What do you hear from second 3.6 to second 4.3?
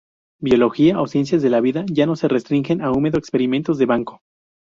de banco.